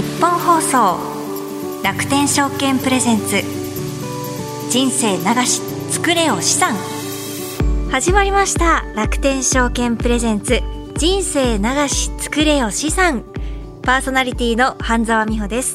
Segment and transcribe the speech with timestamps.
[0.00, 0.98] 日本放送
[1.84, 3.42] 楽天証券プレゼンツ。
[4.70, 5.60] 人生流し
[5.90, 6.74] 作れよ資産。
[7.90, 8.82] 始まりました。
[8.96, 10.62] 楽天証券プレゼンツ。
[10.96, 13.24] 人生流し作れよ資産。
[13.82, 15.74] パーソナリティの半沢美穂です。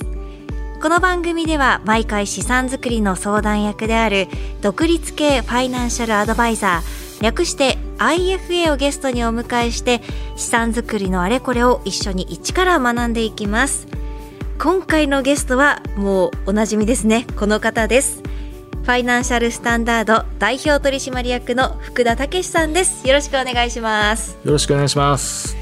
[0.82, 4.28] この番組では毎回資産作りの相談役である
[4.62, 10.02] 独立系ファイナンシャルアドバイザー略して IFA をゲストにお迎えして
[10.36, 13.88] 資産作りのあれこれを一緒に一から学んでいきます。
[14.58, 17.28] 今回のゲストはもうおなじみですね。
[17.38, 18.22] この方です。
[18.84, 23.06] ファイナンシャルスタンダード代表取締役の福田武さんです。
[23.08, 24.38] よろしくお願いします。
[24.46, 25.58] よろしくお願いします。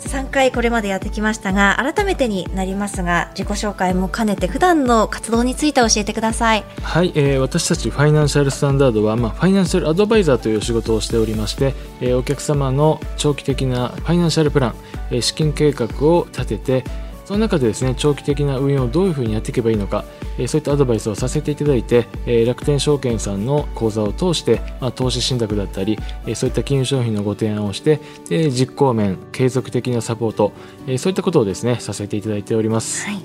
[0.00, 6.64] 3回これまでやってきましたが改めてになりますが自己紹介も兼ねて普段の活動について教えてください。
[6.82, 14.74] はい、えー、私たちファイナンシャルスタンダードは、まあ、ファイナンシャルアドバイザーという仕事をしておりまして、えー、お客様の長期的なファイナンシャルプラン、
[15.10, 16.84] えー、資金計画を立てて
[17.30, 20.04] その中でですね長期的な運用をどういうふうにやっていけばいいのか、
[20.36, 30.52] えそういったアドバイスをさせていただいて、え楽天証券さんの口座を通して、まあ、投資信託だったり、えそういった金融商品のご提案をしてで実行面継続的なサポート、
[30.88, 33.06] えそういったことをですねさせていただいております。
[33.06, 33.20] はい。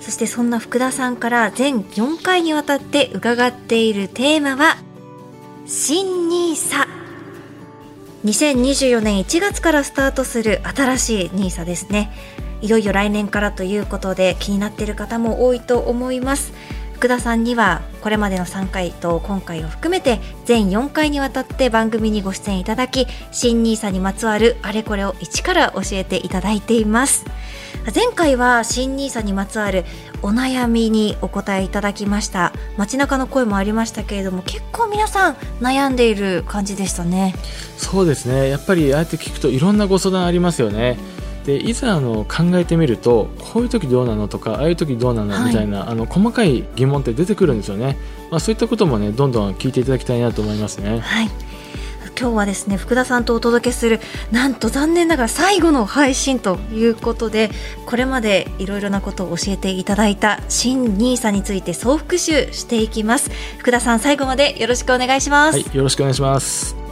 [0.00, 4.78] そしてそんな福田さんから全4回にわたって伺っているテーマは
[5.64, 6.88] 新ニーサ。
[8.24, 12.10] 2024年1月からスタートする新しいニーサですね。
[12.62, 16.52] いよいよ来年からということで気になっている方も多いと思います。
[16.94, 27.26] 福田さんにはこれまでの3回と今回を含めて全4回にわたって番組にご出演いただき新 nisa にまつわるあれこれを一から教えていただいています。
[27.94, 29.84] 前回は新 nisa にまつわる
[30.22, 32.52] お悩みにお答えいただきました。
[32.78, 37.34] 街中の声もありましたけれども結構皆さん悩んでいる感じでしたね。
[37.76, 38.48] そうですね。
[38.48, 40.96] やっぱりああやって聞くといろんなご相談ありますよね、
[41.44, 47.98] でいざあの考えてみるとこういう時どうなのとかああいう時どうなのみたいな、はい、あの細かい疑問って出てくるんですよね、
[48.30, 51.00] まあ、そういったこともねどんどん聞いていただきたいなと思いますね。
[51.00, 51.30] はい。
[52.16, 53.98] 今日はですね福田さんとお届けする
[54.30, 57.50] なんと残念ながら最後の配信ということで
[57.86, 63.30] これまでいろいろなことを教えていただいた新ニーサについて総復習していきます。
[63.58, 66.83] 福田さん最後までよろしくお願いします、はい、よろしくお願いします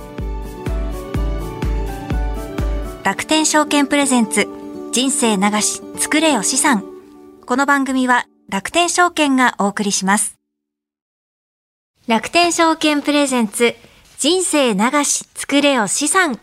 [3.05, 4.47] 楽天証券プレゼンツ
[4.93, 6.85] 人生流し作れよ資産。
[7.47, 10.39] この番組は楽天証券がお送りします。
[12.07, 13.75] 楽天証券プレゼンツ
[14.19, 16.39] 人生流し作れよ資産。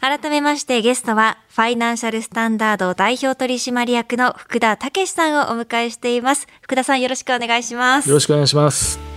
[0.00, 6.46] 改めましてゲストはファイナンシャルスタンダード代表取締役の福田武さんをお迎えしています。
[6.62, 8.08] 福田さんよろしくお願いします。
[8.08, 9.13] よろしくお願いします。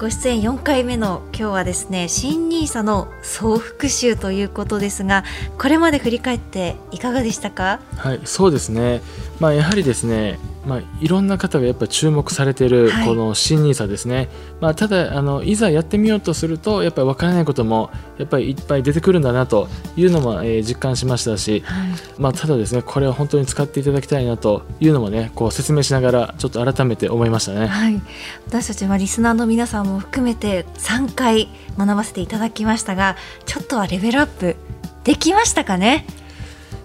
[0.00, 5.24] ご出演4回目の今日はですね新ニーサの総復習ということですが
[5.58, 7.80] これまで振り返っていかがでしたか？
[7.96, 9.02] はいそうですね。
[9.40, 12.70] まあやはりですねまあ、いろんな方がやっぱ注目されてい。
[12.70, 14.28] るこの新 NISA ですね、はい、
[14.60, 28.00] まあ、ただあのいざやってみようとするとやっぱり分からないこともやっぱりいっぱい出てくるんだなというのも、えー、実感しましたし、はい、まあ、ただですねこれを本当に使っていただきたいなというのもねこう説明しながらちょっと改めて思いましたね、はい、
[28.46, 34.56] 私たちはリスナーの皆さんも含めて3回学ばせていただきましたがちょっとはレベルアップ
[35.04, 36.04] できましたかね？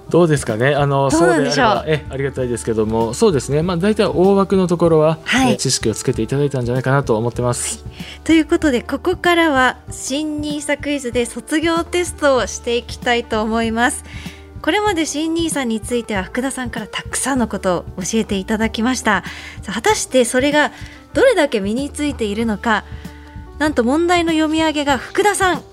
[0.09, 0.75] どうですかね？
[0.75, 3.63] あのそうであればえありがたいですけども、そうですね。
[3.63, 7.83] まあ大体大枠のところは、はい、知識をつけていただいたんじゃないかなと思ってます。
[7.83, 14.03] はい、ということでここからは新ニーサクイズで卒業テストをしていきたいと思います。
[14.61, 19.23] これまで新ニーサについては福田さんからたくさんのことを教えていただきました。
[19.65, 20.71] 果たしてそれが
[21.13, 22.83] どれだけ身についているのか、
[23.57, 25.63] なんと問題の読み上げが福田さん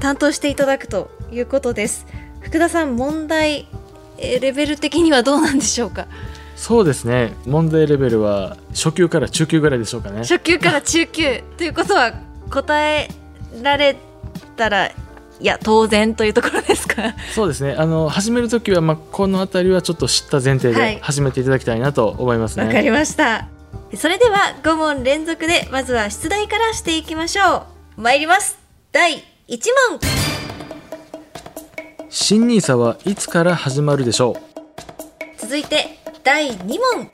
[0.00, 2.06] 担当していただくということです。
[2.46, 3.66] 福田さん問題
[4.18, 6.06] レベル的にはどうなんでしょうか？
[6.54, 7.34] そうですね。
[7.44, 10.18] 問題レベルは初級から中級ぐらいでしょうかね。
[10.18, 11.42] 初級から中級。
[11.58, 12.14] ということは
[12.50, 13.08] 答え
[13.62, 13.96] られ
[14.56, 14.92] たらい
[15.40, 17.14] や当然というところですか？
[17.34, 17.74] そうですね。
[17.76, 22.62] あの始める時は、まあ、この辺りはちょっと知った前提で始めていただきたいなと思いますね。
[22.62, 23.48] わ、はい、かりました。
[23.94, 27.66] それでは5問連続でまずは出題からしていきましょ
[27.98, 28.00] う。
[28.00, 28.58] 参ります。
[28.92, 29.16] 第
[29.48, 29.58] 1
[29.90, 29.98] 問
[32.08, 35.40] 新ニーサはいつから始まるでしょう？
[35.40, 37.10] 続いて第2問。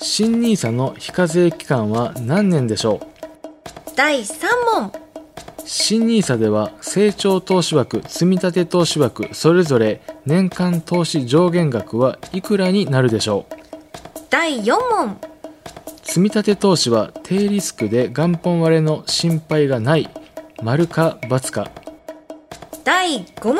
[0.00, 3.06] 新ニーサの非課税期間は何年でしょう？
[3.96, 4.92] 第3問。
[5.64, 13.54] 新ニーサでは成長投資枠積立投資枠それぞれ年間投資上限額はいくらになるでしょう？
[14.30, 15.20] 第4問。
[16.02, 20.08] 積立投資は低リスクで元本割れの心配がない
[20.62, 21.70] 丸か×か。
[22.84, 23.58] 第5問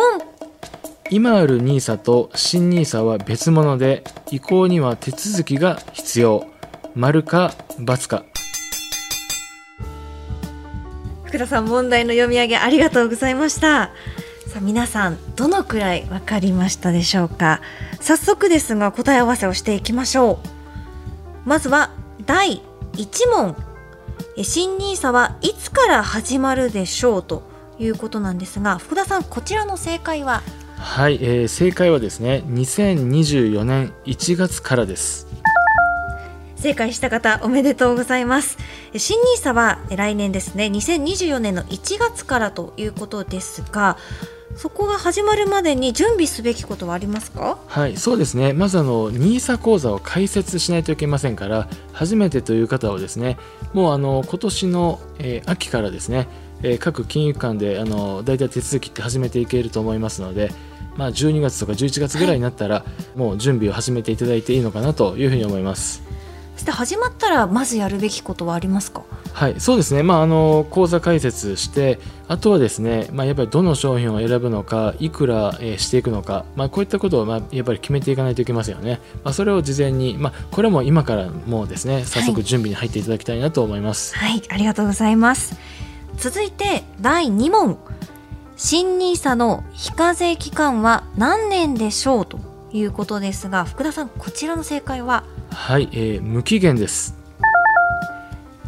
[1.11, 6.47] 今ある NISA と新 NISA は別物で移行には手続きが必要。
[6.95, 8.25] 丸か×か。
[11.25, 13.91] 福田さん問題の読み上げありがとうございました。
[14.49, 17.63] さあ皆さんどのくらい分かりましたでしょうか。
[18.01, 20.41] 早速ですが答え合わせをしていきましょ
[21.45, 21.49] う。
[21.49, 21.91] まずは
[22.27, 22.61] 第
[22.93, 23.57] 1問。
[24.43, 27.43] 新 NISA はいつから始まるでしょうと
[27.79, 30.43] いうことなんですが福田さんこちらの正解は？
[30.79, 35.27] はい、えー、正解はですね2024年1月からです。
[36.57, 38.59] 正解した方おめでとうございます。
[38.97, 43.97] 新 NISA は来年ですね2024年の1月からということですが
[44.57, 47.59] そこが始まるまでに準備すべきことはありますか？
[47.67, 48.53] はいそうですね。
[48.53, 53.37] まずあの NISA 講座を開設しないといけませんから初めてという方はですね
[53.73, 56.27] もうあの今年の、えー、秋からですね、
[56.63, 60.51] えー、各金融機関であの大体手続きって始めていけると思いますので
[60.99, 62.85] まあ、12月とか11月ぐらいになったら、は
[63.17, 66.03] い、もう準備を始めていただいていいのかなというふうに思います。
[66.57, 69.05] そして始まったらまずやるべきことはありますか？
[69.33, 84.17] はいそうですね、まあ、あの口座開設してあとはですね、まあ、やっぱりどの商品を選ぶのかいくら、えー、していくのか、まあ、こういったことを、まあ、やっぱり決めていかないといけませんよね、まあ、それを事前に、まあ、これも今からもうですね早速準備に入っていただきたいなと思います。
[84.17, 85.57] はい、はい、ありがとうございます。
[86.17, 87.79] 続いて第2問
[88.61, 92.41] 新 NISA の非課税期間は何年でしょうと
[92.73, 95.23] いうことですが福田さんこちらの正解は？
[95.53, 97.17] はい、えー、無期限です。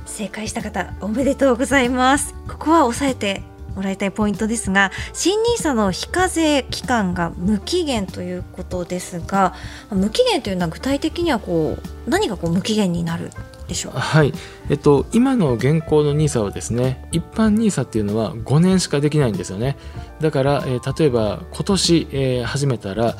[0.06, 2.36] 正解した方おめでとうございます。
[2.46, 3.42] ここは押さえて
[3.74, 9.54] もらいたいポイントですが新 NISA の非課税期間が無期限ということですが
[9.90, 11.76] 無期限というのは具体的にはこ
[12.06, 13.30] う何がこう無期限になる
[13.68, 13.92] でしょう？
[13.92, 14.32] はい、
[14.68, 19.76] えっと、今の現行の NISA はですね一般 NISA っていうのは5年しかできないんですよね。
[20.20, 23.16] だから、えー、例えば今年、えー、始めたら、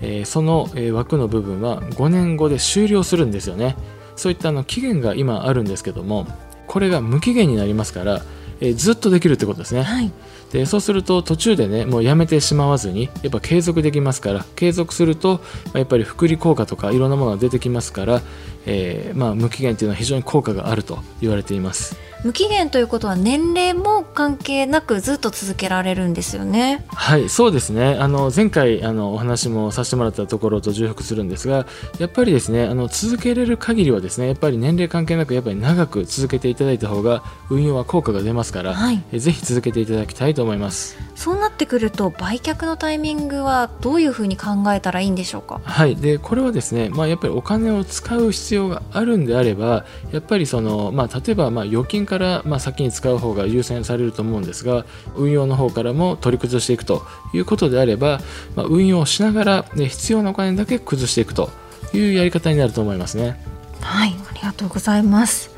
[0.00, 3.76] えー、その、えー、枠の部分は5年後で終了するんですよね。
[4.16, 6.26] そういったあの期限が今あるんですけども
[6.66, 8.22] これが無期限になりますから、
[8.62, 10.12] えー、ずっとできるってことですね、はい、
[10.52, 15.40] でそうすると途中でねもうやめてしまわずにやっぱ継続できますから継続すると
[15.74, 18.22] やっぱり福利効果とかいろんなものが出てきますから
[18.66, 26.84] えー、まあ、無期限というのは非常に効果があると言われています無期限ということは年齢も関係なくずっと続けられるんですよね。
[26.88, 27.96] はいそうですね。
[27.98, 31.66] あの前回あのお話もさせてもらったところと重複するんですが
[31.98, 40.96] やっぱりですねあの続けれる限りはですねやっぱり年齢関係なくやっぱり長く続けていただいた方が運用は効果が出ますから、はい、えぜひ続けていただきたいと思います。
[41.16, 45.60] そうなってくると売却のタイミングはどういうふうに考えたらいいんでしょうか？
[45.64, 45.96] はい。
[45.96, 54.84] でこれはですねまあやっぱりお金を使う必要があるんであればやっぱりその、まあ、例えばまあ預金からまあ先に使う方が優先されると思うんですが
[55.16, 58.20] 運用の方からも取り崩していくということであれば、
[58.54, 61.50] まあ、運用しながら、ね、必要なお金だけ崩していくと
[61.94, 63.42] いうやり方になると思いますね。
[63.80, 65.50] はいありがとうございます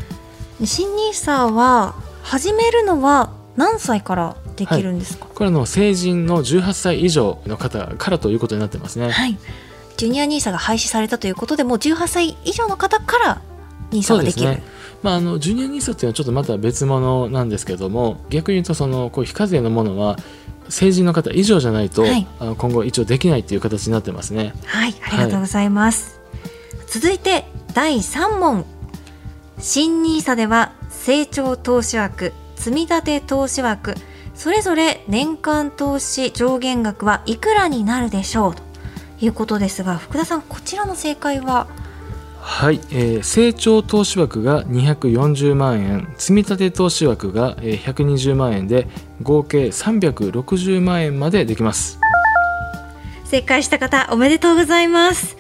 [0.64, 9.10] 新ニーサは始めるのは何歳からできるんですか、はい、これの成人の18歳以上の方からということになってますね。
[9.10, 9.36] はい
[9.96, 13.42] ジュニア NISA が廃止されたということでもう18歳以上の方から
[13.92, 14.60] NISA ができる。
[15.04, 20.16] まあ、あのジュニア NISA っていうのはちょっとまた別物なんですけども逆に言うとそのこう非課税のものは
[20.70, 24.54] 成人の方以上じゃないと、はい、あの今後一応できないっていう形になってますね。
[24.64, 27.44] はいありがとうございます、はい、続いて
[27.74, 28.64] 第3問
[29.58, 33.94] 新 NISA では成長投資枠積立投資枠
[34.34, 38.62] それぞれ年間投資上限額はいくらになるでしょうと
[39.20, 41.68] いうことですが福田さんこちらの正解は
[42.46, 48.86] はい、えー、成長投資枠が240万円積立投資枠が120万円で
[49.22, 51.98] 合計360万円までできます。
[53.24, 55.36] 正解した方おめでとうございます。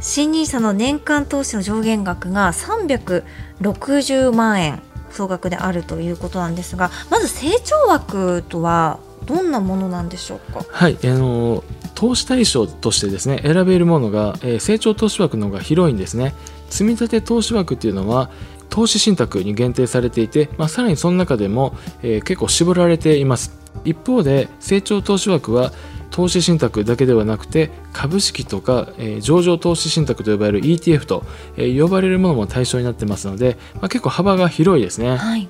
[0.00, 4.80] 新 NISA の年間投資の上限額が360万円
[5.10, 10.64] 総額であるということなんですがまず成長枠とはどんなものなんでしょうか？
[10.70, 11.64] はい、あの
[12.04, 16.34] 投資対象としてですね選べるものが、えー、成長投資枠の方が広いんですね。
[16.68, 18.30] 積立投資枠っていうのは
[18.68, 23.58] 投資信託に限定されていて、まあ、さらにその中でも、えー、結構絞られています。
[23.86, 25.72] 一方で成長投資枠は
[26.10, 31.24] 投資信託だけではなくて株式とか、えー、上場投資信託と呼ばれる ETF と、
[31.56, 35.16] えー、呼ばれるものも対象になってますので、まあ、結構幅が広いですね。
[35.16, 35.48] はい。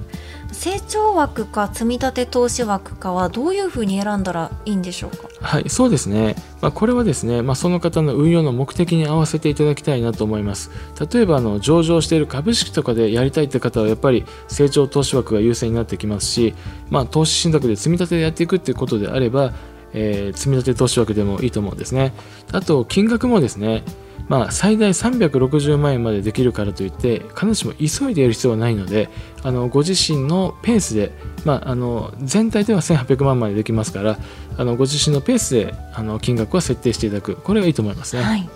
[0.55, 5.29] 成長枠か積立投資枠かはどういうふうに選んだらいいんでしょうか？
[5.41, 10.71] はいそうですね、まあ、これはですね、まあ、その方の運用の目的に合わせていただきたいなと思います。
[11.13, 16.55] 例えばあの上場している株式とかでやりたいって方はやっぱり成長投資枠が優先になってきますし、
[16.89, 19.53] まあ、投資信託で積み立てでやっていくっていうことであれば
[19.97, 22.15] えー、積立投資枠でもいいと思うんですね。
[22.51, 23.85] あと金額もですね
[24.29, 29.11] まあ、最大360万円までできるからといって必ずしも急いでやる必要はないので
[29.43, 31.13] あのご自身のペースで、
[31.45, 34.19] まあ、あの全体では1800万までできますから
[34.57, 37.37] あのご自身のペースであの金額は設定していただく。
[37.37, 38.49] これがいいと思いますね、はい、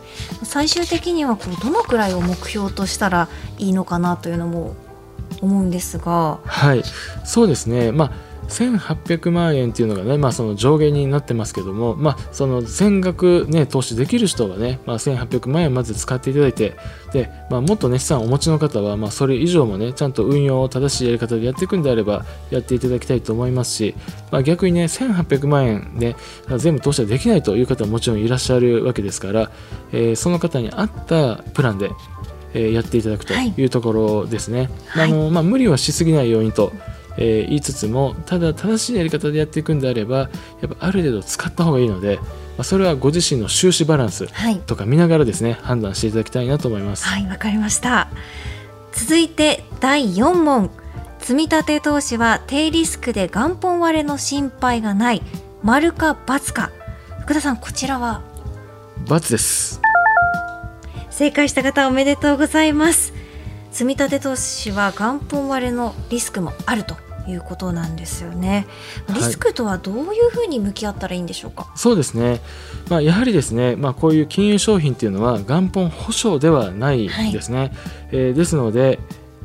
[0.43, 4.75] 最終的にはこうどのくらいを目標としたらいいのかなというのも
[5.43, 6.41] 思うんですが。
[6.45, 6.83] はい。
[7.25, 7.93] そうですね。
[7.93, 16.77] まあ1800万円っていうのがね、まあ、その上限になってますけども、まあ、その全額、ね、投資できる人はね、まあ、1800万円まず使っていただいて
[17.13, 23.95] で、まあ、もっと、ね、資産をお持ちの方は、まあ、それ以上もねちゃんと運用を正しいやり方でやっていくんであればやっていただきたいと思いますし、
[24.31, 26.17] まあ、逆にね1800万円で、ね、
[26.57, 29.51] 全部投資はできないという方ももちろんいらっしゃるわけですから、
[29.93, 31.91] えー、その方に合ったプランで、
[32.55, 34.71] えー、やっていただくというところですね。
[34.89, 36.73] はい、あのまあ、無理はしすぎないようにと
[37.19, 40.29] えー、言いつつもただ正しいやり方でやっていくんであればや
[40.67, 42.25] っぱある程度使った方がいいので、ま
[42.59, 44.29] あ、それはご自身の収支バランス
[44.67, 47.05] とか見ながらですね、はい、判断していただきたいなと思います。
[47.05, 48.09] はいわかりました。
[48.93, 50.71] 続いて第4問。
[51.21, 55.23] 積立投資は低リスクで元本割れの心配がない。
[55.63, 56.71] 丸か×か。
[57.23, 58.23] 福田さんこちらは
[59.05, 59.81] ×です。
[61.11, 63.13] 正解した方おめでとうございます。
[63.73, 68.67] 積立投資は元本割れのリスクもあるということなんですよね。
[69.09, 71.63] リスクとはどういうふうに向き合ったらいいんでしょうか？
[71.65, 72.41] はい、そうですね。
[72.89, 77.59] まあやはりですね、まあこういう金融商品っていうのは元本保証ではないですね。
[77.59, 77.71] はい、
[78.13, 78.99] えー、ですので。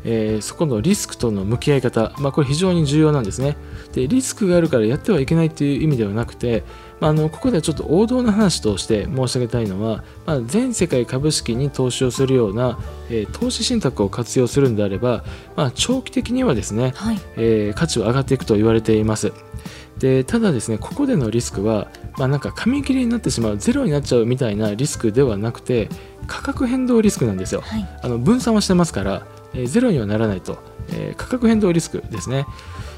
[0.05, 3.55] えー、そこのリスクとの向き合い方、まあ、これ非常に重要なんですね。
[3.93, 6.63] でリスクがあるからやってはいけないという意味ではなくて、
[6.99, 12.79] まあ、あのここではちょっと王道な話として申し上げたいのは、まあ、全世界株式に投資をするような、
[13.09, 15.23] えー、投資信託を活用するんであれば、
[15.55, 19.31] まあ、長期的にはですね、はい、えー、価値は上がっていくと言われています。
[19.97, 25.87] でただですねここでのリスクは、まあ、なんか紙切れになってしまうゼロになっちゃうみたいなリスクではなくて
[26.25, 30.57] 価格変動リスクなんですよ、はい、あの分散はしてますから、えー、ゼロにはならないと、
[30.89, 32.45] えー、価格変動リスクですね。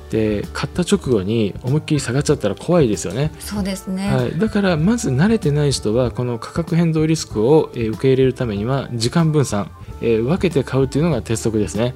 [0.10, 3.32] で買った直後に思いっきり下がっちゃったら怖いですよね。
[3.40, 9.72] そうですね、はい、だからまず慣れてない人はこの価格変動リスクを、え受け入れるためには時間分散、
[10.02, 11.96] えー、分けて買うというのが鉄則ですね。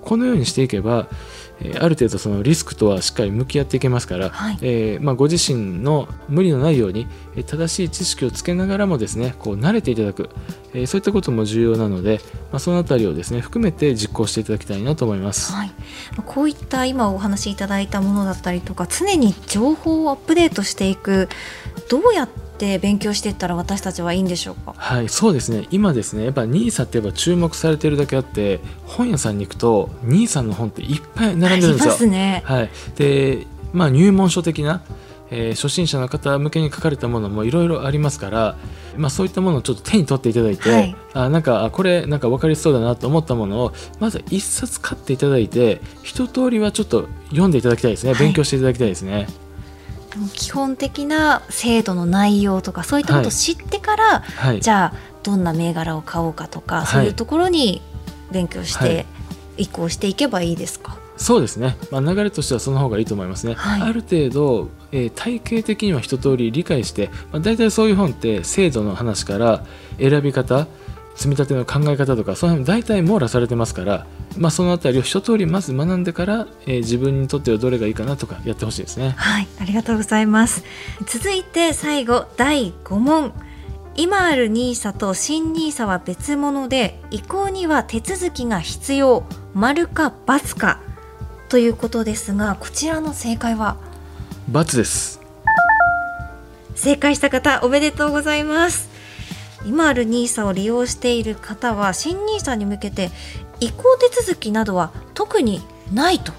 [0.00, 1.08] このようにしていけば
[1.64, 7.06] えある程度そのリスクとはしっかり向き合っていけますから、はい、えー、まあ、ご自身の無理のないように
[7.46, 10.30] 正しい知識をつけながらもですねこう慣れていただく、
[10.74, 15.72] えー、そういったことも重要なので、まあ、そのあたりをですね含めて実行していただきたいなと思います、はい、
[16.26, 21.28] こういった今お話しいただいたものだったりとか常に情報をアップデートしていく
[21.88, 24.74] どうやってって勉強していったら私たちはいいんでしょうか？
[24.76, 25.66] はいそうですね。
[25.72, 32.10] 今ですねやっぱ NISA ってやっぱ注目されてるだけあって本屋さんに行くと NISA の本っていっぱい並んでるんですよ。
[32.10, 34.82] ね、はい、でまあ入門書的な
[35.34, 38.58] えー、初心者の方向けに書かれたものもいろいろありますから、
[38.98, 49.26] まあ、そういったものをちょっと手に取っていただいて、はい、あなんかこれなんか分かりそうだなと思ったものをまず一冊買っていただいて一通りはちょっと読んでいただきたいですね、勉強していただきたいですね。
[50.34, 57.82] 基本的な制度の内容とかそういったことを知ってから、はい、じゃあどんな銘柄を買おうかとか、はい、そういうところに
[58.30, 59.06] 勉強して
[59.56, 69.64] 移行していけばいいですか、そうですね、まあ、流れとしてはその方がいいと思いますね、はい、ある程度、えー、体系的には一通り理解して、まあ、大体そういう本って制度の話から
[69.98, 70.66] 選び方
[71.14, 79.10] 積み立ての考え方とかその辺大体網羅されてますから、まあ、その辺りを一通りまず学んでから、えー、自分にとってはどれがいいかなとかやってほしいですね。
[79.16, 80.64] はいありがとうございます。
[81.06, 83.32] 続いて最後第5問。
[83.94, 89.24] 今ある NISA と新 NISA は別物で移行には手続きが必要。
[89.54, 90.80] 丸か×か。
[91.50, 93.76] ということですがこちらの正解は
[94.50, 95.22] ×です。
[96.74, 98.91] 正解した方おめでとうございます
[99.66, 103.10] 今ある NISA を利用している方は新 NISA に向けて
[103.60, 106.32] 移行手続きなどは特にないと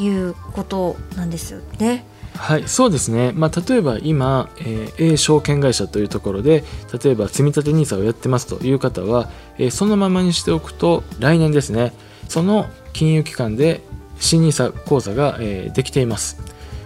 [0.00, 2.04] いうことなんですよね。
[2.36, 6.64] はい、そうですね、まあ、例えば今、えー、A 証券会社というところで
[7.02, 11.94] 例えば積立 NISA をやってますという方は、えー、そのままにしておくと来年ですね
[12.28, 13.80] その金融機関で
[14.20, 16.38] 新 NISA 口座が、えー、できています、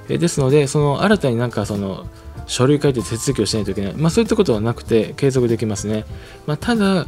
[0.08, 2.06] えー、ですのでその新たになんかその
[2.50, 6.04] 書類書いて手続きをしないといけない、まあ、そういったことはなくて継続できますね、
[6.46, 7.06] まあ、ただ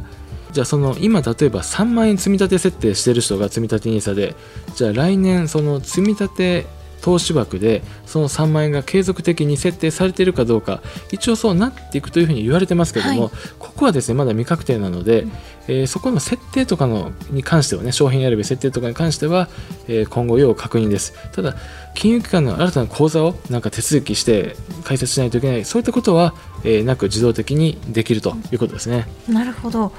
[0.53, 4.35] じゃあその今例えば3万円積み立て設定してる人が積み立て NISA で
[4.75, 6.65] じゃあ来年その積み立て
[7.03, 10.81] 投資枠でその3万円が継続的に設定されているかどうか
[11.11, 15.31] 一応そうなっていくというふうに言われてますけども、はい、ここはですねまだ未確定なので、うん、
[15.67, 19.49] えー、そこの設定とかのに関してはね商品選び設定とかに関しては、
[19.89, 21.13] えー、今後要確認です。
[21.33, 21.55] ただ
[21.93, 24.55] 金融機関の新たな口座をなんか手続きして
[24.85, 26.33] 開設しないといけないそういったことは、
[26.63, 29.07] えー、なく自動的にできるということですね。
[29.27, 29.91] なるほど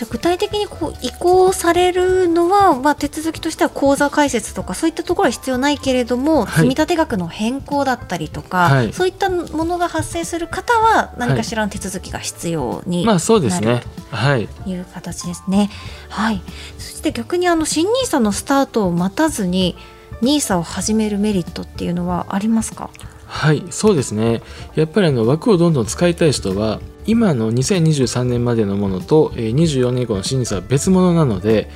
[0.00, 13.82] じゃ具体的にこう移行されるのは、まあ、手続きとしては口座開設とかそういったところは必要ないけれども、はい、積立額の変更だったりとか、はい、そういったものが発生する方は何かしらの手続きが必要になる、まあ、そうですね。
[14.10, 15.68] はい、いう形ですね。
[16.08, 16.40] はい、
[16.78, 19.76] そして逆にあの新 NISA のスタートを待たずに
[20.22, 22.88] NISA を始めるメリットっていうのはありますか？
[23.30, 24.42] はいそうですね
[24.74, 31.70] やっぱりあの枠をどんどん使いたい人は今の2023年までのものと24年以降の審査は別物なので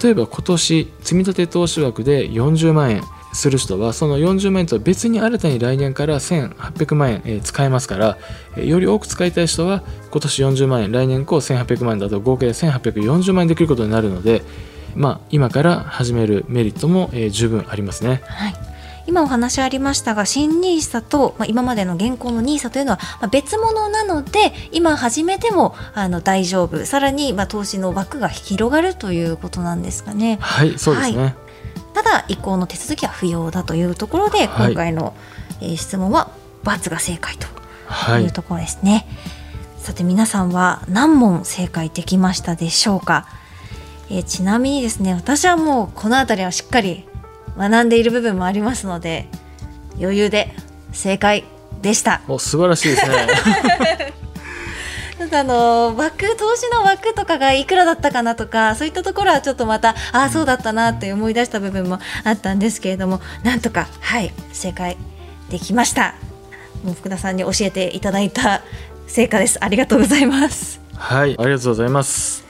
[0.00, 8.18] 例えば今年積立投資枠で40万円する人はその40万円とは別に新たに来年から1800万円、使えますから、
[8.56, 14.42] より多く使いたい人は今年40万円来年以降1800万円だと合計で1840万円できることになるので、
[14.94, 18.22] まあ、今から始めるメリットも、十分ありますね。
[18.24, 18.75] はい
[19.06, 26.84] 今お話ありましたが新 NISA と、まあ、今までの現行の NISA というのは、まあ、別物なので今始めてもあの大丈夫。
[26.86, 30.38] さらに、まあ、投資の枠が広がるということなんですかね。
[30.40, 31.34] はいそうですね、はい、
[31.94, 35.14] ただ移行の手続きは不要だというところで、今回の、
[35.60, 36.30] えー、質問は
[36.64, 38.92] ×が正解というところですね。
[38.92, 43.26] はい、さて皆さんは何問正解できましたでしょうか、
[44.10, 47.05] えー、ちなみにですね私はもうこの辺りはしっかり
[47.56, 49.28] 学んでいる部分もありますので
[49.98, 50.52] 余裕で
[50.92, 51.44] 正解
[51.82, 52.22] でした。
[52.28, 53.26] お素晴らしいですね。
[55.18, 64.96] なんかあの枠投資の枠とかがいくらだったかなとかそういったところはちょっとまたああそうだったなって思い出した部分もあったんですけれどもなんとかはい正解
[65.50, 66.14] できました。
[66.84, 68.62] もう福田さんに教えていただいた
[69.06, 69.58] 成果です。
[69.60, 70.80] ありがとうございます。
[70.94, 72.45] はいありがとうございます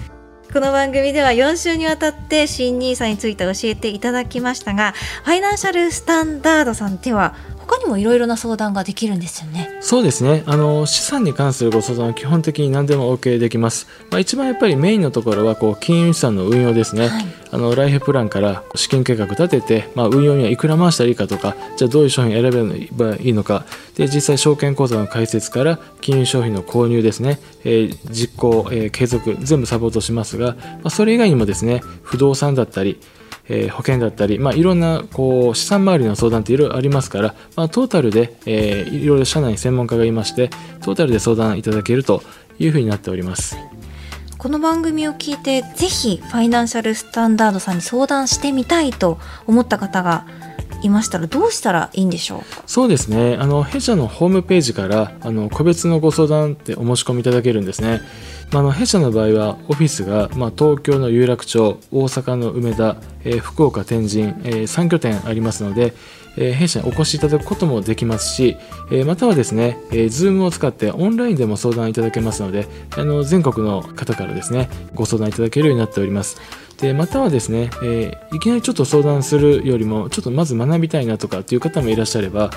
[0.57, 7.35] この番組では4週にわたって新 NISA について教えていただきましたがファイナンシャルスタンダードさんでは
[7.67, 9.77] 他にもいろいろな相談ができるんですよね。
[9.81, 10.45] そうですね。
[10.47, 13.87] あの資産に関するご相談は基本的に何でも OK できます。
[14.11, 17.09] まあ一番やっぱりメインのところはこう金融資産の運用ですね。
[17.09, 23.65] はい、あのライフプランから資金計画立てて、まあ運用にはいくら回したらいいかとか、じゃあどういう商品選べばいいのか、
[23.97, 33.01] で実際証券口座の開設から金融商品の購入ですね、えー、実行、えー、継続全部サポートしますが、まあそれ以外にもですね、不動産だったり
[33.49, 40.51] えー、保険だったり、まあ、いろんなこう資産周りの相談っていろいろありますから、まあ、トータルで、えー、いろいろ社内に専門家がいまして
[40.83, 42.23] トータルで相談いただけると
[42.59, 43.57] いうふうになっております。
[44.39, 50.27] この番組を聞いてぜひファイナンシャルスタンダードさんに相談してみたいと思った方が
[50.83, 52.41] いましたらどうしたらいいんでしょう？
[52.67, 53.37] そうですね。
[53.39, 58.01] あの弊社のホームページからあの個別のご相談ってお申し込みいただけるんですね。
[58.53, 65.95] まあ、の弊社の場合はオフィスが、まあ、東京の有楽町大阪の梅田、えー、福岡天神、えー、3拠点ありますので、
[66.37, 68.57] えー、弊社にお越しいただくこともできますし、
[68.93, 76.37] えまたはですね、えー、Zoom を使ってオンラインでも相談いただけますのであの全国の方からですねご相談いただけるようになっております。
[76.81, 82.51] でまたはですね、えいきなりちょっと相談するよりもちょっとまず学びたいなとかっていう方もいらっしゃれば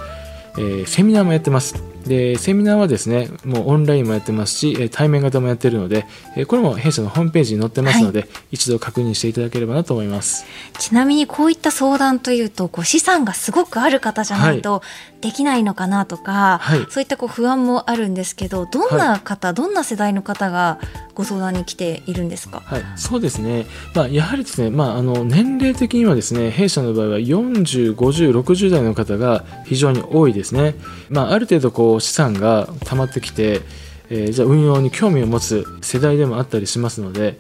[0.58, 1.82] えー、セミナーもやってます。
[2.06, 6.06] で、セミナーはですね、もうオンラインもやってますし、対面型もやってるので、
[6.48, 10.46] これも弊社のホームページに載ってますので、はい、一度確認していただければなと思います。
[10.80, 14.82] ちなみにこういった相談というと、こう資産がすごくある方じゃないと
[15.22, 20.80] できないのかなとか、はい、そういったこう不安もあるんですけど、どんな方、はい、どんな世代の方が
[21.14, 22.62] ご相談に来ているんですか？
[22.66, 23.66] はい、そうですね。
[23.94, 30.76] まあやはりですね、まああの年齢的にはですね、弊社の場合は40、50、60代の方が非常に多いですね。
[31.10, 33.62] まあある程度こう資産が溜まってきて、
[34.10, 37.40] えー、じゃあ運用に興味を持つ世代でもあったりしますので。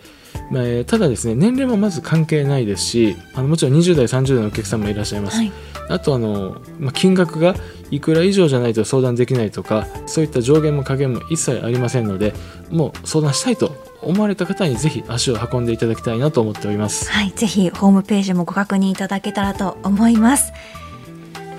[0.51, 5.51] まあ、ただですね年齢もまず関係ないですしあのもちろん20代30代のお客さんもいらっしゃいます、はい、
[5.89, 7.55] あとあの、まあ、金額が
[7.91, 12.33] いくら以上じゃないと相談できないとかそういった上限も下限も一切ありませんので
[12.69, 17.11] もう相談したいと思われた方にぜひ足を運んでいただきたいなと思っております。
[17.11, 20.51] はいぜひホームページもご確認いただけたらと思います。
[20.51, 20.57] フ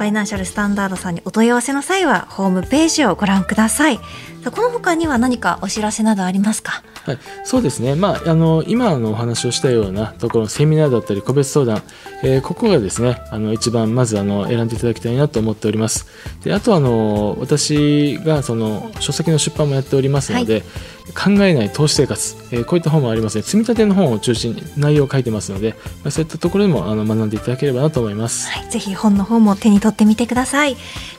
[0.03, 3.99] ァイナンシャルスタンダードさんにお問い合わせの際はホームページをご覧ください。
[3.99, 6.83] この他には何かお知らせなどありますか？
[7.05, 11.83] はい、そうですね、まあ、あの今のお話をしたようなところセミナーだったり個別相談、
[12.23, 16.07] えー、ここがですねあの一番まずあの選んでいただきたいなと思っております。
[16.43, 20.63] であとあの私がその書籍の出版もやっておりますので、はい。
[21.11, 23.43] 考えない投資生活、えー、こういった本もありますね。
[23.43, 30.77] 積み立ての本を中心に内容を書いてますので、まあ、そういったところでもあの学んでいただければなと思います、はい、ぜひ本の方も手に取取ってみてください。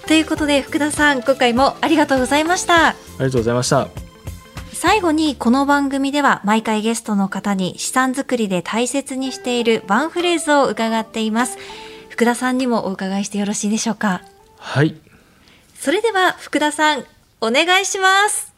[0.08, 2.88] ということで福田さん今回もありがとうございました。
[2.90, 3.90] ありがとうございました。
[4.72, 11.58] 最後にこの番組では毎回ゲストの方に資産作りで大切にしているワンフレーズを伺っています。
[12.10, 14.22] 福田さんにもお伺いしてよろしいでしょうか？
[14.58, 14.96] はい。
[15.76, 17.04] それでは福田さん
[17.42, 18.54] お願いします。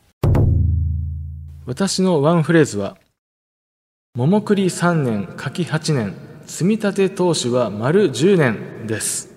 [1.66, 2.98] 私のワンフレーズは
[4.16, 9.30] 桃栗3年柿8年積み立て投資は丸10年です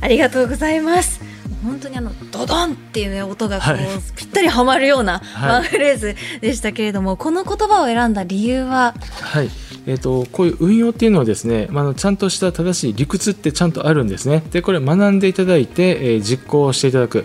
[0.00, 1.20] ありがとうございます。
[1.64, 8.94] 本当にあのドドンっていう、ね、音がこう、はい、ぴったりはまるようなワンフレーズでしたけれども、はい、この言葉を選んだ理由は？
[9.20, 9.48] はい。
[9.86, 14.42] えーと、こういう運用っていうのはですね、まあ、ちゃんとした正しい理屈ってちゃんとあるんですね。
[14.50, 17.24] でこれ学んでいただいて、えー、実行していただく、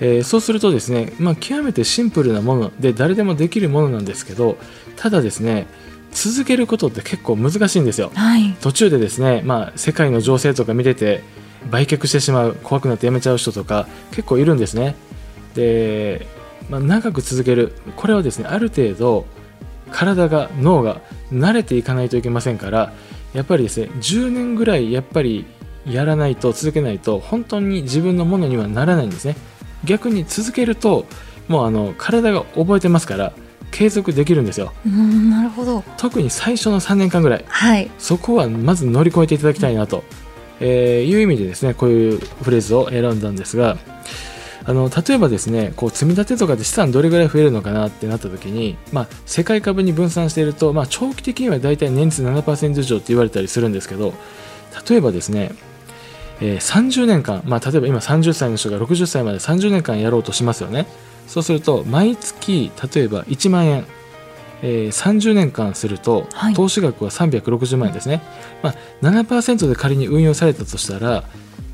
[0.00, 4.58] えー、そうするとですね、まあ、極めてシンプルなもので誰でもできるものなんですけど
[4.96, 5.68] ただですね
[6.10, 11.22] 続けることって結構難しいんですよ、はい、途中でですね、まあ、世界の情勢とか見てて
[11.70, 14.94] 売却してしまう怖くなってやめちゃう人とか結構いるんですね。
[15.54, 16.26] で、
[16.68, 17.72] まあ、長く続ける。
[17.96, 19.26] これはですねある程度
[19.90, 21.00] 体が脳が
[21.32, 22.92] 慣れていかないといけませんから
[23.34, 25.46] やっぱりですね10年ぐらいやっぱり
[25.86, 29.36] やらないと続けないと本当に自分のものにはならないんですね。
[29.84, 31.06] 逆に続けると
[31.48, 33.32] もうあの体が覚えてますから
[33.72, 34.72] 継続できるんですよ。
[34.84, 35.82] なるほど。
[35.96, 40.04] 特に最初の3年間ぐらい、はい、そこはまず乗り越えていただきたいなと、
[40.64, 43.76] えー、いう意味でですねこういうフレーズを選んだんですが
[44.64, 54.14] あの例えばですねこう積み立てとかで資産どれぐらい増えるのかなってなった時に、まあ、世界株に分散していると、まあ、長期的には大体年率7%以上って言われたりするんですけど
[54.88, 55.50] 例えばですね、
[56.40, 60.86] えー、30年間、まあ、例えば今30歳の人が60歳まで30年間やろうとしますよね。
[61.26, 63.86] そうすると毎月例えば1万円
[64.62, 68.22] えー、30年間すると、投資額は360万円ですね、
[68.62, 71.24] まあ、7%で仮に運用されたとしたら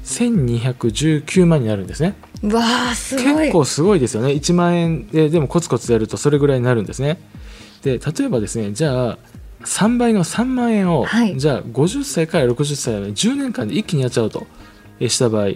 [0.04, 2.14] 1219万になるんですね。
[2.42, 3.44] わすごい。
[3.44, 4.30] 結構すごいですよね。
[4.30, 7.20] 1万円ででもコツコツやるとそれぐらいになるんですね。
[7.82, 9.18] で例えばですねじゃあ
[9.64, 14.46] 3倍の3万円を、はい、じゃあ50歳から60歳まで10年間で一気にやっちゃうと
[15.00, 15.48] した場合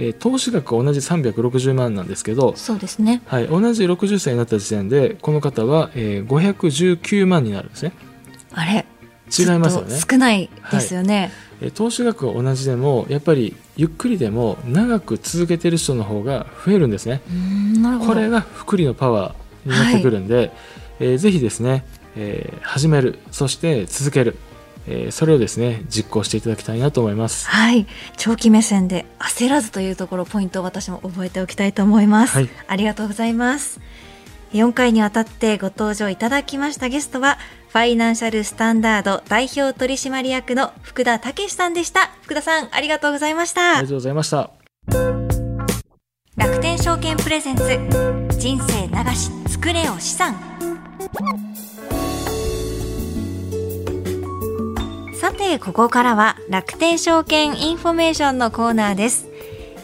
[0.00, 7.92] え投資額は同じ360万なんですけどそうですね、はい、同じ60歳になった時点でこの方は、えー、519万になるんですね。
[8.52, 8.86] あれ
[9.38, 10.00] 違いますよね。
[10.00, 17.20] 少ないですよね、はい、投資額は同じでもやっぱりゆっくりでも長く続けてる人の方が増えるんですね。
[18.06, 20.52] これが複利のパワーになってくるんで、はい、
[21.00, 21.84] えー、ぜひですね、
[22.16, 24.36] えー、始めるそして続ける
[24.86, 27.48] えー、それをですね実行していただきたいなと思います。
[27.48, 27.86] はい。
[28.16, 33.80] 長期目線で焦らずというところポイントを私も覚えておきたいと思います、はい、ありがとうございます。
[34.52, 37.38] 4回にわたってご登場いただきましたゲストは
[37.68, 42.10] ファイナンシャルスタンダード代表取締役の福田猛さんでした。
[42.22, 43.72] 福田さんありがとうございました。
[43.72, 44.50] ありがとうございました。
[46.36, 47.62] 楽天証券プレゼンツ
[48.38, 50.34] 人生長し作れお資産
[55.20, 59.28] さてここからは楽天証券インフォメーションのコーナーです。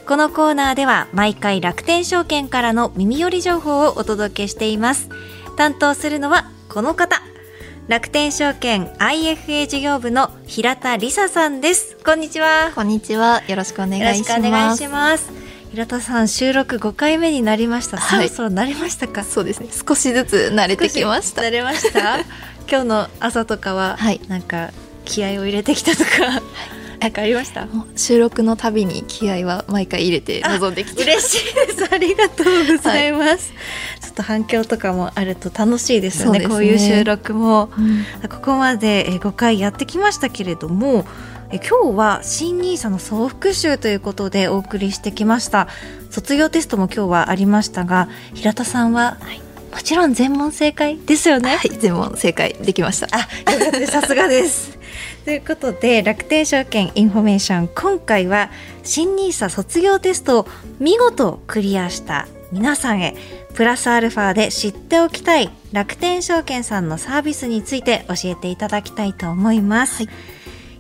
[0.06, 5.10] このコーナーでは毎回楽天証券からの耳寄り情報をお届けしています。
[5.58, 7.20] 担当するのはこの方。
[7.86, 11.98] 楽天証券 IFA 事業部の平田理沙さんです。
[12.02, 12.72] こんにちは。
[12.74, 13.42] こんにちは。
[13.46, 15.30] よろしくお願いします。
[15.70, 19.22] 平田さん収録5回目になりました、はい、そろそろ慣れましたか？
[19.22, 19.68] そうですね。
[19.70, 21.42] 少しずつ慣れてきました。
[21.42, 22.20] 慣れました。
[22.70, 24.70] 今日の朝とかは、はい、なんか
[25.06, 26.42] 気合を入れてきたとか、
[27.00, 27.66] なんかありました？
[27.96, 31.02] 収録のたびに気合は毎回入れて臨んできて。
[31.02, 31.88] 嬉しいです。
[31.90, 33.58] ありがとうございます、は
[33.98, 41.06] い、ちょっと反響とかもあると楽しいですよね、ね、こういう収録も、うん、ここまで5回やってきましたけれども
[41.50, 45.68] え今日は新ニーサの総復習ということでお送りしてきました。
[46.10, 49.40] 卒業テストも今日はありましたが平田さんは、はい。
[49.72, 51.56] もちろん全問正解ですよね。
[51.56, 53.08] はい、全問正解できました。
[53.12, 53.28] あ、
[53.86, 54.78] さすがです。
[55.26, 58.48] ということで楽天証券インフォメーション今回は
[58.84, 60.46] 新 NISA 卒業テストを
[60.78, 63.16] 見事クリアした皆さんへ
[63.56, 70.14] プラスアルファで知っておきたい楽天証券さんのサービスについて教えていただきたいと思います、はい、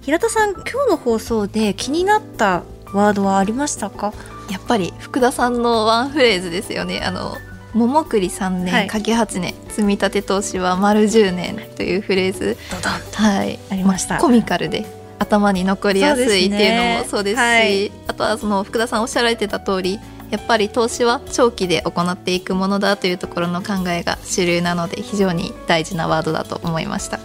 [0.02, 4.14] 平田さん今日の放送で気になったワードはありましたか？
[4.48, 7.00] やっぱり福田さんのワンフレーズですよね。
[7.00, 7.34] あの
[7.76, 12.56] 桃栗3年、はい、柿8年積み立て投資は丸10年というフレーズ。
[13.14, 13.58] はい。
[13.70, 14.86] ありました、まコミカルで
[15.18, 17.42] 頭に残りやすいっていうのもそうですし、ね。
[17.42, 27.20] はい、あとはその福田さんおっしゃられてた通りやっぱり投資は長期で行っていくものだというところの考えが主流なので非常に大事なワードだと思いました。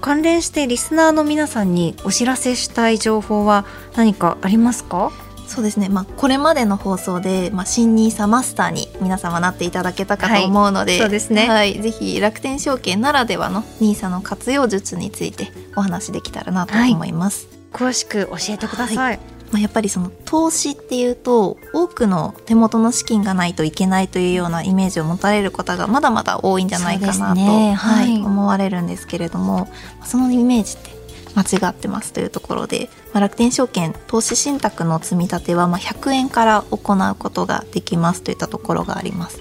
[0.00, 3.64] 関連してリスナーの皆さんにお知らせしたい情報は
[3.96, 5.10] 何かありますか？
[5.50, 17.48] そうですね、まあ、これまでの放送で、まあ、新ニーサマスターに皆様なっていただけたかと思うので、はい、そうですね、はい、ぜひ楽天証券ならではのニーサの活用術についてお話できたらなと思います。
[17.72, 19.18] はい、詳しく教えてください、
[19.50, 29.68] まあ、やっぱりその投資っていうと多くの手元の資金がないといけないというようなイメージを持たれる方がまだまだ多いんじゃないかなと、ね、はい、思われるんですけれども
[30.04, 30.99] そのイメージって
[31.34, 39.40] 間違ってますというところで、まあ、楽天証券投資信託の積み立てはまあ100円から行うことができますといったところがあります。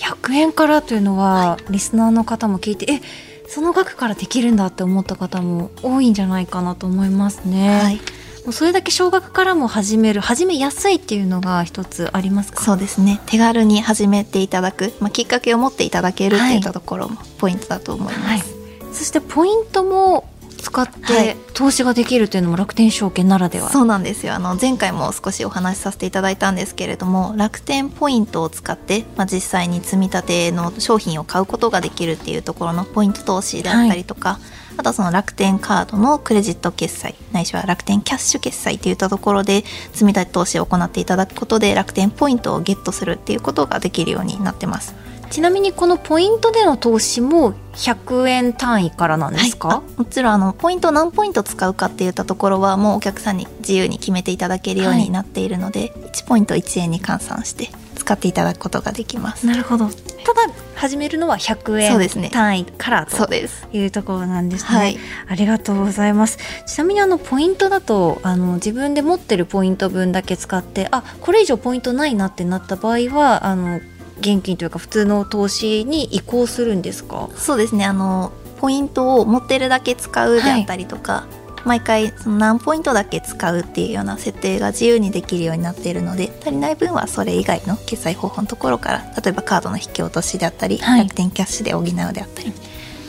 [0.00, 3.02] 100円からというのは、はい、リスナーの方も聞いてえ
[3.46, 7.80] その額からできるんだって思った方も多いんじゃないかなと思いますね。
[7.80, 7.96] はい。
[7.96, 12.64] もうそれだけ少額からも始める始めやすいっていうのが一つありますか？
[12.64, 13.20] そうですね。
[13.26, 18.44] 手軽に始めていただく、まあ、きっかけを持っていただけるっていったところもポイントだと思います、はいは
[18.92, 20.29] い、そしてポイントも
[20.70, 24.34] 使って投資ができるというのも楽天証券ならでは、はい、そうなんですよ。
[24.34, 34.40] あの前回も少しお話しさせていただいたんですけれども楽天ポイントを使って、まあ、実際に積み立ての商品を買うことができるっていうところのポイント投資であったりとか、はい、
[34.78, 45.09] あとはその楽天カードのクレジット決済ないしは楽天キャッシュ決済といったところで積み立て投資を行っていただくことで楽天ポイントをゲットするっていうことができるようになってます。
[45.30, 59.46] ちなみにこのポイントでの投資も100円単位からなんですか、はい、もちろんあのポイント何ポイント使うかっていったところはもうお客さんに自由に決めていただけるようになっているので、はい、1ポイント1円に換算して使っていただくことができます。
[59.46, 59.88] なるほど。
[59.88, 63.34] ただ始めるのは100円単位からと
[63.72, 66.38] いうところなんですね、はい、ありがとうございます。
[66.66, 73.80] ちなみにあのポイントだとあの自分で持ってるポイント分だけ使ってあこれ以上ポイントないなってなった場合はあの
[74.20, 77.28] 現金というか普通の投資に移行するんですか？
[77.36, 77.84] そうですね。
[77.84, 81.28] あのポイントを持ってるだけ使うであったりとか、は
[81.64, 92.52] い、毎回その何ポイントだけ使うっていうような設定が自由にできるようになっているので足りない分はそれ以外の決済方法のところから例えばカードの引き落としであったり、はい、楽天キャッシュで補うであったり。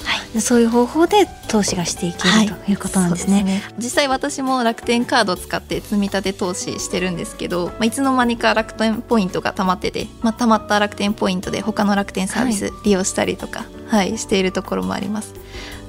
[0.03, 15.33] はい、そういう方法で投資がしていける、はい、ということなんですね、ね、実際私も楽天カードを使って積み立て投資してるんですけど、まあ、いつの間にか楽天ポイントがたまってて、まあ、たまった楽天ポイントで他の楽天サービス利用したりとか、はい、はい、しているところもあります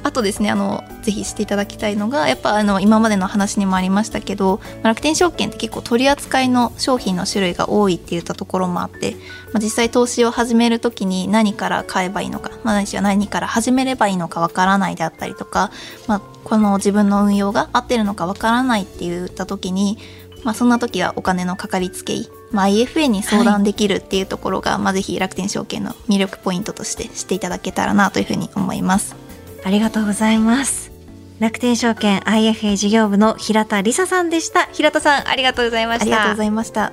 [0.02, 9.12] あとですねあのぜひしていただきたいのがやっぱあの今までの話にもありましたけど楽天証券って結構取り扱いの商品の種類が多いっていったところもあって、
[9.52, 15.70] まあ、実際投資を始める時に何から買えばいいのか、まあ、何から始めればいいのかわからないであったりとか、
[16.08, 19.98] まあ、この自分の運用が合ってるのかわからないって言った時に、
[20.44, 29.16] まあ、そんな時はお金のかかりつけ医まあ、IFA に相談できるっていうところが、はい、まあ、ぜひ楽天証券の魅力ポイントとして知っていただけたらなというふうに思います。
[29.64, 30.90] ありがとうございます。
[31.38, 34.66] 楽天証券 IFA 事業部の平田理沙さんでした。
[34.72, 36.04] 平田さん、ありがとうございました。
[36.04, 36.92] ありがとうございました。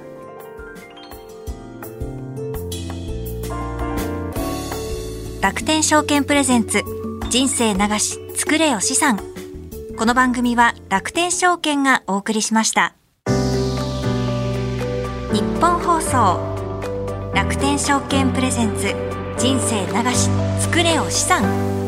[5.42, 6.84] 楽天証券プレゼンツ
[7.30, 9.20] 人生流し作れよ資産
[9.98, 12.94] この番組は楽天証券がお送りしました
[15.32, 18.94] 日本放送楽天証券プレゼンツ
[19.38, 20.30] 人生流し
[20.60, 21.79] 作れよ資産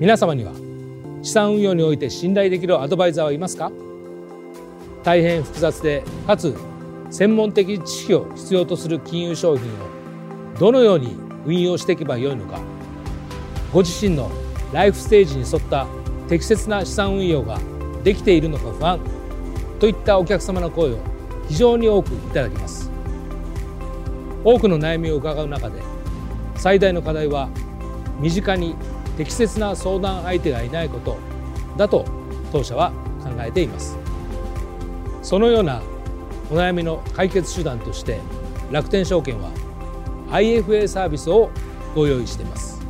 [0.00, 0.52] 皆様には
[1.22, 3.70] 資産運用において信頼できるアドバイザーはいますか？
[5.04, 6.56] 大変複雑でかつ
[7.10, 12.60] 専門的知識を必要とする金融商品をどのように運用していけばよいのか？
[13.72, 14.32] ご自身の
[14.72, 15.86] ライフステージに沿った
[16.28, 17.60] 適切な資産運用が
[18.02, 19.00] できているのか不安
[19.78, 20.98] といったお客様の声を
[21.48, 22.90] 非常に多くいただきます。
[24.42, 25.80] 多くの悩みを伺う中で
[26.56, 27.48] 最大の課題は
[28.18, 28.74] 身近に
[29.16, 31.16] 適切な相談相手がいないこと
[31.76, 32.04] だと
[32.52, 32.90] 当社は
[33.22, 33.96] 考えています。
[35.22, 35.82] そのような
[36.50, 38.20] お悩みの解決手段として
[38.70, 39.50] 楽天証券は
[40.30, 41.50] IFA サービスを
[41.94, 42.80] ご用意しています。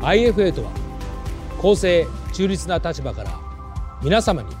[0.00, 0.70] IFA とは
[1.60, 3.38] 公正中立な立場から
[4.02, 4.54] 皆様に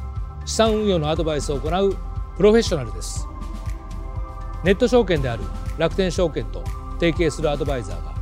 [0.46, 1.96] 資産運用のアドバイスを行う
[2.36, 3.28] プロフェッショナルです。
[4.64, 5.44] ネット証券である
[5.76, 8.13] 楽天証券と提携するアドバイザーが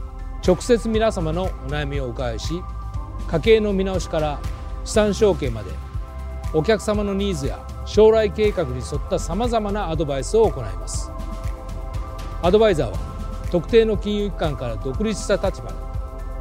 [0.44, 2.62] 直接皆様のお悩みをお伺いし
[3.28, 4.40] 家計の見直しから
[4.84, 5.70] 資産承継まで
[6.52, 11.10] お客様のニーズや将来計画に沿ったさまざまなアドバイスを行います。
[12.42, 12.98] アドバイザーは
[13.50, 15.74] 特定の金融機関から独立した立場で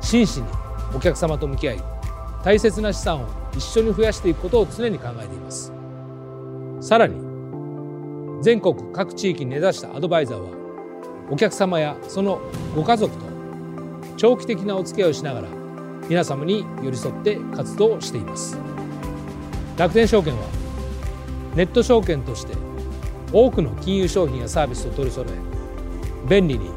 [0.02, 0.48] 真摯に
[0.96, 1.84] お客様と向き合い
[2.44, 5.72] 大切な資産を一緒に増やしていくことを常に考えています。
[6.82, 7.22] さらに
[8.42, 10.50] 全国各地域に根ざしたアドバイザーは
[11.30, 12.42] お客様やその
[12.76, 13.31] ご家族と
[14.22, 15.48] 長期的なお付き合いをしながら
[16.08, 18.56] 皆様に寄り添って活動しています。
[19.76, 20.46] 楽天証券は
[21.56, 22.54] ネット証券として
[23.34, 25.34] 多くの金融商品やサービスを取り揃え
[26.30, 26.70] 便利に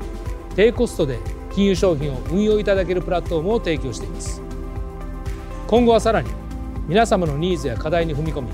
[0.56, 1.18] 低コストで
[1.54, 4.40] 金融商品を運用いただけるプラットフォームを提供しています。
[5.66, 6.30] 今後はさらに
[6.88, 8.48] 皆様のニーズや課題に踏み込み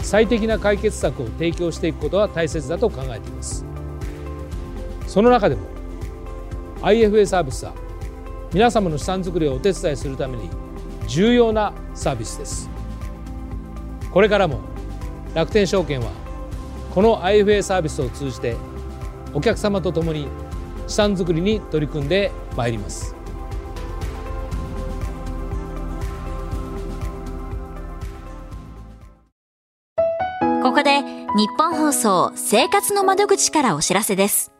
[0.00, 3.64] 最適な解決策を提供していくことは大切だと考えています。
[5.06, 5.62] その中でも
[6.82, 7.72] IFA サービスは
[8.52, 10.48] 皆様の資産作りをお手伝いするために
[11.06, 12.70] 重要なサービスです。
[14.10, 14.60] これからも
[15.34, 16.10] 楽天証券は
[16.94, 18.56] この IFA サービスを通じて
[19.34, 20.28] お客様と共に
[20.86, 23.14] 資産作りに取り組んでまいります。
[30.62, 34.57] ここで日本放送生活の窓口からお知らせです。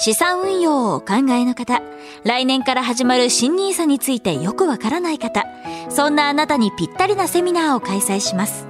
[0.00, 1.82] 資産運用をお考えの方、
[2.22, 5.44] 来年から始まる新 nisa についてよくわからない方、
[5.90, 8.64] そんなあなたにぴったりなセミナーを開催します。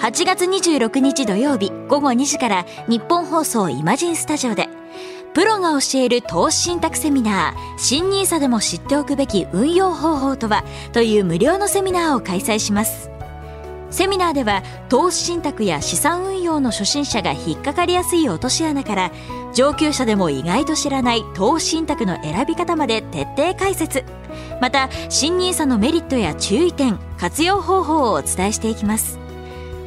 [0.00, 4.68] 8月26日土曜日午後2時から日本放送イマジンスタジオで、
[5.32, 13.10] プロが教える投資信託セミナー、新 nisa でも知っておくべき運用方法とはという無料のセミナーを開催します。
[13.90, 19.10] セミナーでは投資信託や資産運用の初心者が引っかかりやすい落とし穴から
[19.54, 24.04] 上級者でも意外と知らない投資信託の選び方まで徹底解説。
[24.60, 29.18] また新 nisa のメリットや注意点活用方法をお伝えしていきます。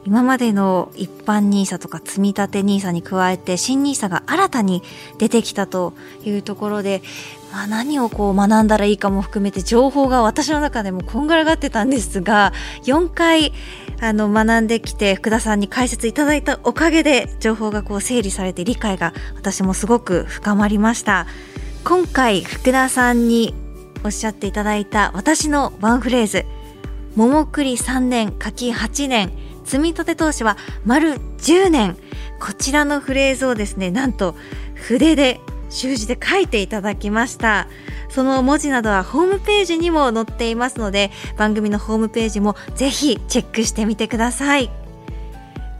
[0.06, 4.84] 今までの一般 NISA とか積立 NISA に加えて新 NISA が新たに
[5.18, 7.02] 出てきたというところで
[7.56, 12.52] まあ、何をこう学んだらいいかも含めて情報が私の中でもこんがらがってたんですが
[12.84, 13.54] 4回
[14.02, 21.28] あの学んできて福田さんに解説いただいたおかげで情報がこう整理されて理解が私もすごく深まりました。
[21.84, 23.54] 今回福田さんに
[24.04, 26.46] おっしゃっていただいた私のワンフレーズ。
[27.16, 29.32] 桃栗3年柿8年。
[29.64, 31.98] 積み立て投資は丸10年。
[32.40, 34.36] こちらのフレーズをですねなんと
[34.76, 37.68] 筆で習字で書いていただきました。
[38.10, 44.70] その文字などはホームページにも載っていますので番組のホームページもぜひチェックしてみてください。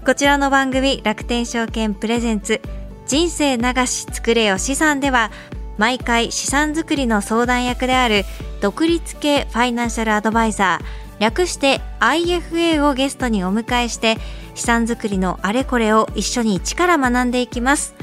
[0.06, 2.62] こちらの番組楽天証券プレゼンツ
[3.08, 5.32] 人生流し作れよ資産では
[5.78, 8.24] 毎回資産作りの相談役である
[8.62, 10.86] 独立系ファイナンシャルアドバイザー
[11.20, 14.18] 略して IFA をゲストにお迎えして
[14.54, 17.96] 資産作りのあれこれを一緒に一から学んでいきます。